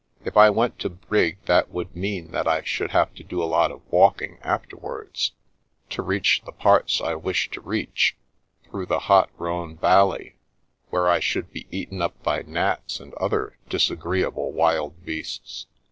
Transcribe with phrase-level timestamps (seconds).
[0.25, 3.45] "If I went to Brig, that would mean that I should have to do a
[3.45, 5.33] lot of walking afterwards,
[5.91, 8.17] to reach the parts I wish to reach,
[8.63, 10.37] through the hot Rhone Valley,
[10.89, 15.67] where I should be eaten up by gnats and other dis agreeable wild beasts.